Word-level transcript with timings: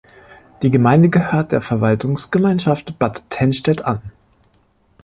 Die 0.63 0.71
Gemeinde 0.71 1.09
gehört 1.09 1.51
der 1.51 1.61
Verwaltungsgemeinschaft 1.61 2.97
Bad 2.97 3.23
Tennstedt 3.29 3.85
an. 3.85 4.01